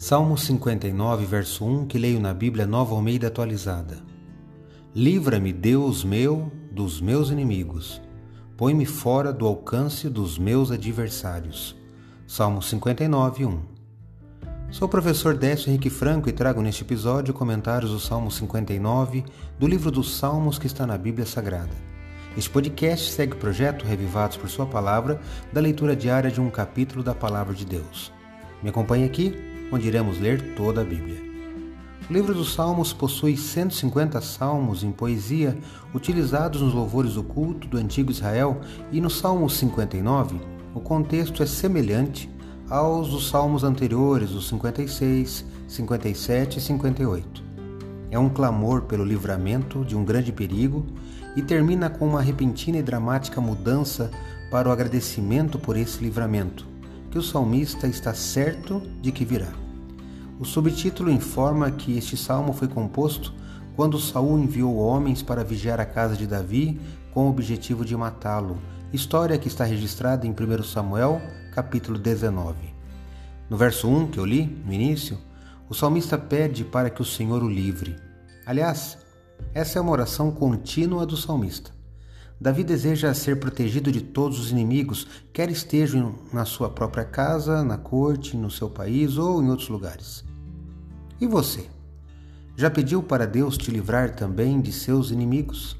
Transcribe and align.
Salmo 0.00 0.38
59, 0.38 1.26
verso 1.26 1.64
1, 1.64 1.86
que 1.86 1.98
leio 1.98 2.20
na 2.20 2.32
Bíblia 2.32 2.68
Nova 2.68 2.94
Almeida 2.94 3.26
atualizada. 3.26 3.98
Livra-me, 4.94 5.52
Deus 5.52 6.04
meu, 6.04 6.52
dos 6.70 7.00
meus 7.00 7.30
inimigos. 7.30 8.00
Põe-me 8.56 8.86
fora 8.86 9.32
do 9.32 9.44
alcance 9.44 10.08
dos 10.08 10.38
meus 10.38 10.70
adversários. 10.70 11.76
Salmo 12.28 12.62
59, 12.62 13.44
1. 13.44 13.60
Sou 14.70 14.86
o 14.86 14.88
professor 14.88 15.36
Décio 15.36 15.68
Henrique 15.68 15.90
Franco 15.90 16.28
e 16.28 16.32
trago 16.32 16.62
neste 16.62 16.84
episódio 16.84 17.34
comentários 17.34 17.90
do 17.90 17.98
Salmo 17.98 18.30
59 18.30 19.24
do 19.58 19.66
livro 19.66 19.90
dos 19.90 20.16
Salmos 20.16 20.60
que 20.60 20.68
está 20.68 20.86
na 20.86 20.96
Bíblia 20.96 21.26
Sagrada. 21.26 21.74
Este 22.36 22.48
podcast 22.48 23.10
segue 23.10 23.32
o 23.32 23.38
projeto 23.38 23.84
Revivados 23.84 24.36
por 24.36 24.48
Sua 24.48 24.64
Palavra, 24.64 25.20
da 25.52 25.60
leitura 25.60 25.96
diária 25.96 26.30
de 26.30 26.40
um 26.40 26.50
capítulo 26.50 27.02
da 27.02 27.16
Palavra 27.16 27.52
de 27.52 27.66
Deus. 27.66 28.12
Me 28.62 28.70
acompanhe 28.70 29.04
aqui 29.04 29.47
onde 29.72 29.86
iremos 29.86 30.18
ler 30.18 30.54
toda 30.54 30.80
a 30.80 30.84
Bíblia. 30.84 31.28
O 32.08 32.12
livro 32.12 32.32
dos 32.32 32.54
Salmos 32.54 32.92
possui 32.92 33.36
150 33.36 34.20
salmos 34.20 34.82
em 34.82 34.90
poesia 34.90 35.56
utilizados 35.94 36.62
nos 36.62 36.72
louvores 36.72 37.14
do 37.14 37.22
culto 37.22 37.68
do 37.68 37.76
antigo 37.76 38.10
Israel 38.10 38.60
e 38.90 39.00
no 39.00 39.10
Salmo 39.10 39.48
59 39.50 40.58
o 40.74 40.80
contexto 40.80 41.42
é 41.42 41.46
semelhante 41.46 42.30
aos 42.70 43.08
dos 43.08 43.28
salmos 43.28 43.64
anteriores, 43.64 44.30
os 44.30 44.48
56, 44.48 45.44
57 45.66 46.58
e 46.58 46.60
58. 46.60 47.42
É 48.10 48.18
um 48.18 48.28
clamor 48.28 48.82
pelo 48.82 49.04
livramento 49.04 49.84
de 49.84 49.96
um 49.96 50.04
grande 50.04 50.30
perigo 50.30 50.86
e 51.34 51.42
termina 51.42 51.90
com 51.90 52.06
uma 52.06 52.22
repentina 52.22 52.78
e 52.78 52.82
dramática 52.82 53.40
mudança 53.40 54.10
para 54.50 54.68
o 54.68 54.72
agradecimento 54.72 55.58
por 55.58 55.76
esse 55.76 56.02
livramento 56.02 56.77
o 57.18 57.22
salmista 57.22 57.86
está 57.86 58.14
certo 58.14 58.80
de 59.02 59.10
que 59.10 59.24
virá. 59.24 59.52
O 60.38 60.44
subtítulo 60.44 61.10
informa 61.10 61.70
que 61.70 61.98
este 61.98 62.16
salmo 62.16 62.52
foi 62.52 62.68
composto 62.68 63.34
quando 63.74 63.98
Saul 63.98 64.38
enviou 64.38 64.76
homens 64.76 65.22
para 65.22 65.44
vigiar 65.44 65.80
a 65.80 65.84
casa 65.84 66.16
de 66.16 66.26
Davi 66.26 66.80
com 67.12 67.26
o 67.26 67.30
objetivo 67.30 67.84
de 67.84 67.96
matá-lo. 67.96 68.56
História 68.92 69.36
que 69.36 69.48
está 69.48 69.64
registrada 69.64 70.26
em 70.26 70.30
1 70.30 70.62
Samuel, 70.62 71.20
capítulo 71.52 71.98
19. 71.98 72.56
No 73.50 73.56
verso 73.56 73.88
1 73.88 74.08
que 74.08 74.18
eu 74.18 74.24
li, 74.24 74.46
no 74.64 74.72
início, 74.72 75.18
o 75.68 75.74
salmista 75.74 76.16
pede 76.16 76.64
para 76.64 76.88
que 76.88 77.02
o 77.02 77.04
Senhor 77.04 77.42
o 77.42 77.48
livre. 77.48 77.96
Aliás, 78.46 78.96
essa 79.52 79.78
é 79.78 79.82
uma 79.82 79.92
oração 79.92 80.30
contínua 80.30 81.04
do 81.04 81.16
salmista. 81.16 81.77
Davi 82.40 82.62
deseja 82.62 83.12
ser 83.14 83.40
protegido 83.40 83.90
de 83.90 84.00
todos 84.00 84.38
os 84.38 84.52
inimigos, 84.52 85.08
quer 85.32 85.50
estejam 85.50 86.14
na 86.32 86.44
sua 86.44 86.70
própria 86.70 87.04
casa, 87.04 87.64
na 87.64 87.76
corte, 87.76 88.36
no 88.36 88.50
seu 88.50 88.70
país 88.70 89.16
ou 89.16 89.42
em 89.42 89.50
outros 89.50 89.68
lugares. 89.68 90.24
E 91.20 91.26
você? 91.26 91.66
Já 92.56 92.70
pediu 92.70 93.02
para 93.02 93.26
Deus 93.26 93.58
te 93.58 93.72
livrar 93.72 94.14
também 94.14 94.60
de 94.60 94.72
seus 94.72 95.10
inimigos? 95.10 95.76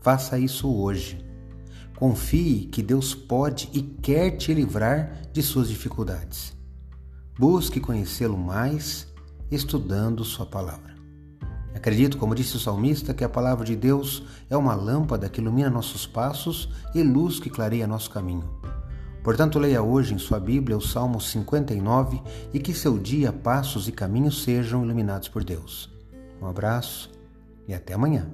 Faça 0.00 0.38
isso 0.38 0.68
hoje. 0.68 1.24
Confie 1.96 2.66
que 2.66 2.82
Deus 2.82 3.14
pode 3.14 3.70
e 3.72 3.80
quer 3.80 4.32
te 4.32 4.52
livrar 4.52 5.22
de 5.32 5.40
suas 5.40 5.68
dificuldades. 5.68 6.52
Busque 7.38 7.80
conhecê-lo 7.80 8.36
mais 8.36 9.06
estudando 9.50 10.24
Sua 10.24 10.46
palavra. 10.46 10.93
Acredito, 11.74 12.16
como 12.16 12.34
disse 12.34 12.56
o 12.56 12.60
salmista, 12.60 13.12
que 13.12 13.24
a 13.24 13.28
palavra 13.28 13.64
de 13.64 13.74
Deus 13.74 14.22
é 14.48 14.56
uma 14.56 14.74
lâmpada 14.74 15.28
que 15.28 15.40
ilumina 15.40 15.68
nossos 15.68 16.06
passos 16.06 16.68
e 16.94 17.02
luz 17.02 17.40
que 17.40 17.50
clareia 17.50 17.86
nosso 17.86 18.10
caminho. 18.10 18.48
Portanto, 19.24 19.58
leia 19.58 19.82
hoje 19.82 20.14
em 20.14 20.18
sua 20.18 20.38
Bíblia 20.38 20.76
o 20.76 20.80
Salmo 20.80 21.20
59 21.20 22.22
e 22.52 22.60
que 22.60 22.74
seu 22.74 22.98
dia, 22.98 23.32
passos 23.32 23.88
e 23.88 23.92
caminhos 23.92 24.42
sejam 24.42 24.84
iluminados 24.84 25.28
por 25.28 25.42
Deus. 25.42 25.90
Um 26.40 26.46
abraço 26.46 27.10
e 27.66 27.74
até 27.74 27.94
amanhã. 27.94 28.28